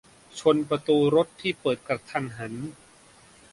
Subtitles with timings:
[0.39, 2.53] -ชนประตูรถที่เปิดกระทันหัน